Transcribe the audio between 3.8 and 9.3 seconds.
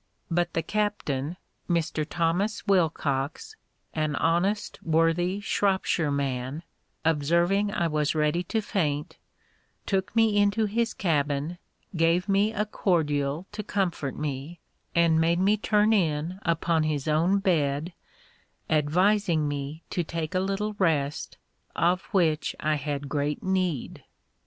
an honest worthy Shropshire man, observing I was ready to faint,